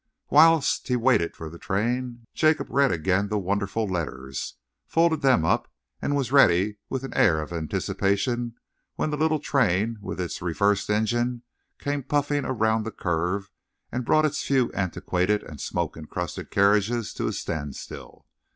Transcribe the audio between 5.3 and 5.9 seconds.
up,